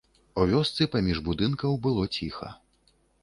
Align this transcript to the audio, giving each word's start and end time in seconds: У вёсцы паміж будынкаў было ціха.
У 0.43 0.45
вёсцы 0.51 0.87
паміж 0.95 1.17
будынкаў 1.27 1.77
было 1.85 2.03
ціха. 2.19 2.49